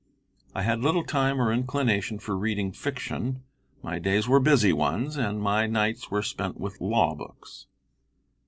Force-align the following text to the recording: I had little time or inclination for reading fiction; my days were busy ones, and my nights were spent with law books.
I 0.55 0.63
had 0.63 0.79
little 0.79 1.03
time 1.03 1.39
or 1.39 1.53
inclination 1.53 2.17
for 2.17 2.35
reading 2.35 2.71
fiction; 2.71 3.43
my 3.83 3.99
days 3.99 4.27
were 4.27 4.39
busy 4.39 4.73
ones, 4.73 5.15
and 5.15 5.39
my 5.39 5.67
nights 5.67 6.09
were 6.09 6.23
spent 6.23 6.59
with 6.59 6.81
law 6.81 7.13
books. 7.13 7.67